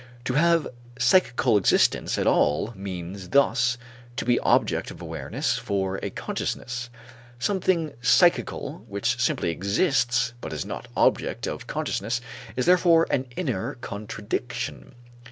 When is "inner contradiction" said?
13.37-14.95